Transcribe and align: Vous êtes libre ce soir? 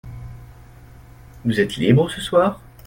Vous 1.45 1.59
êtes 1.59 1.75
libre 1.75 2.09
ce 2.09 2.21
soir? 2.21 2.59